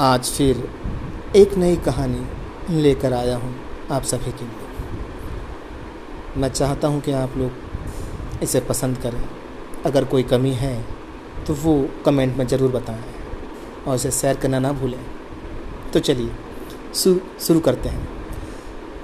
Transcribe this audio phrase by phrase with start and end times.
[0.00, 0.68] आज फिर
[1.36, 2.20] एक नई कहानी
[2.72, 3.54] लेकर आया हूँ
[3.92, 9.20] आप सभी के लिए। मैं चाहता हूँ कि आप लोग इसे पसंद करें।
[9.86, 10.84] अगर कोई कमी है
[11.46, 11.74] तो वो
[12.06, 13.02] कमेंट में ज़रूर बताएँ
[13.86, 15.04] और इसे शेयर करना ना भूलें।
[15.92, 16.30] तो चलिए
[16.94, 18.08] शुरू करते हैं।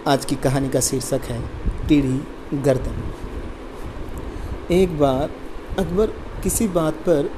[0.08, 1.40] आज की कहानी का शीर्षक है,
[1.88, 2.20] टीढ़ी
[2.62, 3.02] गर्दन।
[4.74, 5.30] एक बार
[5.78, 6.06] अकबर
[6.42, 7.30] किसी बात पर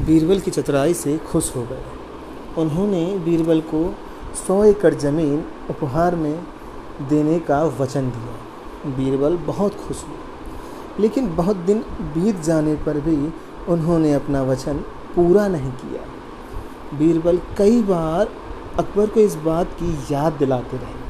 [0.00, 1.82] बीरबल की चतुराई से खुश हो गए।
[2.58, 3.94] उन्होंने बीरबल को
[4.46, 6.44] सौ एकड़ ज़मीन उपहार में
[7.08, 8.34] देने का वचन दिया।
[8.96, 10.16] बीरबल बहुत खुश हुए।
[11.00, 13.34] लेकिन बहुत दिन बीत जाने पर भी
[13.72, 14.76] उन्होंने अपना वचन
[15.16, 16.02] पूरा नहीं किया।
[16.98, 18.28] बीरबल कई बार
[18.78, 21.04] अकबर को इस बात की याद दिलाते रहे।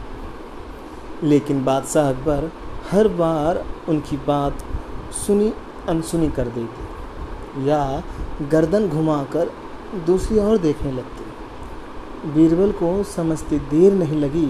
[1.29, 2.53] लेकिन बादशाह अकबर
[2.91, 4.57] हर बार उनकी बात
[5.27, 5.55] सुनी,
[5.89, 6.85] अनसुनी कर देते
[7.67, 8.03] या
[8.51, 9.53] गर्दन घुमाकर
[10.07, 11.24] दूसरी ओर देखने लगते।
[12.25, 14.47] बीरबल को समझते देर नहीं लगी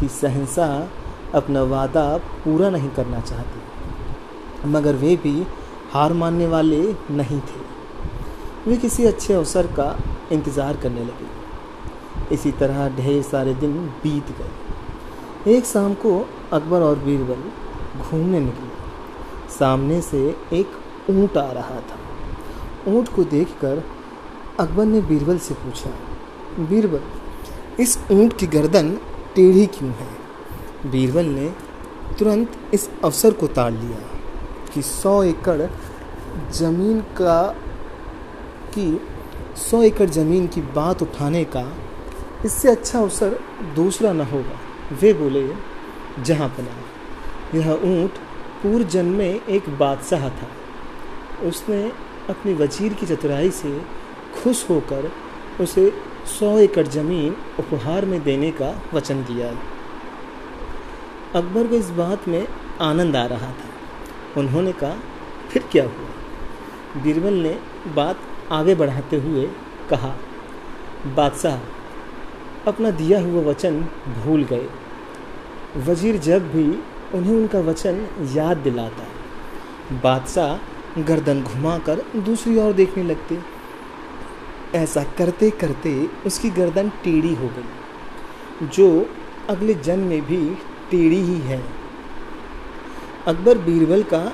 [0.00, 2.06] कि सहनशाह अपना वादा
[2.44, 5.46] पूरा नहीं करना चाहते। मगर वे भी
[5.92, 6.80] हार मानने वाले
[7.12, 7.60] नहीं थे।
[8.66, 9.96] वे किसी अच्छे अवसर का
[10.32, 16.16] इंतज़ार करने लगे। इसी तरह ढेर सारे दिन बीत गए। एक शाम को
[16.52, 17.42] अकबर और बीरबल
[18.00, 21.98] घूमने निकले। सामने से एक ऊँट आ रहा था।
[22.88, 23.82] ऊँट को देखकर
[24.60, 25.90] अकबर ने बीरबल से पूछा
[26.58, 27.00] बीरबल,
[27.82, 28.90] इस ऊँट की गर्दन
[29.34, 30.08] टेढ़ी क्यों है?
[30.90, 31.48] बीरबल ने
[32.18, 33.98] तुरंत इस अवसर को ताड़ लिया
[34.74, 35.68] कि सौ एकड़
[36.52, 37.42] ज़मीन का,
[38.74, 39.00] की
[39.60, 41.66] सौ एकड़ ज़मीन की बात उठाने का
[42.44, 43.38] इससे अच्छा अवसर
[43.74, 44.58] दूसरा न होगा।
[44.92, 45.48] वे बोले,
[46.22, 48.18] जहाँ पना यह ऊँट
[48.62, 50.48] पूर्व जन्म में एक बादशाह था।
[51.48, 51.82] उसने
[52.30, 53.78] अपने वज़ीर की चतुराई से
[54.34, 55.10] खुश होकर
[55.60, 55.92] उसे
[56.28, 59.48] सौ एकड़ ज़मीन उपहार में देने का वचन दिया।
[61.34, 62.46] अकबर को इस बात में
[62.80, 64.96] आनंद आ रहा था। उन्होंने कहा,
[65.50, 67.02] फिर क्या हुआ?
[67.02, 67.58] बीरबल ने
[67.94, 68.20] बात
[68.52, 69.46] आगे बढ़ाते हुए
[69.90, 70.14] कहा,
[71.16, 71.58] बादशाह,
[72.66, 73.80] अपना दिया हुआ वचन
[74.14, 74.68] भूल गए।
[75.86, 76.66] वज़ीर जब भी
[77.14, 79.06] उन्हें उनका वचन याद दिलाता,
[80.02, 83.38] बादशाह गर्दन घुमाकर दूसरी ओर देखने लगते।
[84.74, 89.08] ऐसा करते करते उसकी गर्दन टेढ़ी हो गई, जो
[89.48, 90.54] अगले जन्म में भी
[90.90, 91.62] टेढ़ी ही है।
[93.26, 94.32] अकबर बीरबल का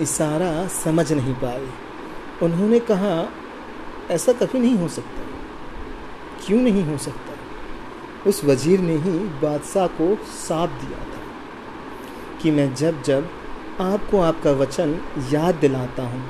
[0.00, 1.68] इशारा समझ नहीं पाए।
[2.42, 3.28] उन्होंने कहा,
[4.10, 5.22] ऐसा कभी नहीं हो सकता।
[6.46, 7.32] क्यों नहीं हो सकता?
[8.26, 11.22] उस वज़ीर ने ही बादशाह को साथ दिया था
[12.42, 13.28] कि मैं जब जब
[13.80, 15.00] आपको आपका वचन
[15.32, 16.24] याद दिलाता हूँ,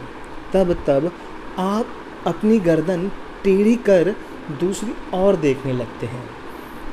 [0.52, 1.12] तब तब
[1.58, 1.86] आप
[2.26, 3.10] अपनी गर्दन
[3.44, 4.14] टेढ़ी कर
[4.60, 6.24] दूसरी ओर देखने लगते हैं।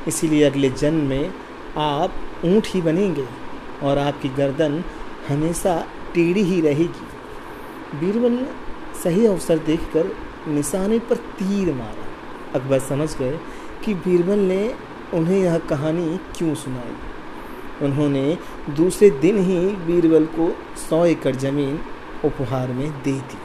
[0.07, 1.33] इसीलिए अगले जन्म में
[1.78, 2.13] आप
[2.45, 3.25] ऊँट ही बनेंगे
[3.83, 4.83] और आपकी गर्दन
[5.29, 8.47] हमेशा टेढ़ी ही रहेगी। बीरबल ने
[9.03, 10.16] सही अवसर देखकर
[10.47, 12.07] निशाने पर तीर मारा।
[12.56, 13.39] अकबर समझ गए
[13.85, 14.75] कि बीरबल ने
[15.13, 16.95] उन्हें यह कहानी क्यों सुनाई।
[17.85, 18.38] उन्होंने
[18.69, 20.50] दूसरे दिन ही बीरबल को
[20.89, 21.79] सौ एकड़ ज़मीन
[22.25, 23.44] उपहार में दे दी।